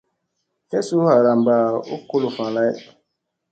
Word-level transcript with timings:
Sle 0.67 0.79
suu 0.87 0.99
ɦaramba 1.09 1.55
u 1.95 1.97
kuluffa 2.09 2.45
lay. 2.55 2.73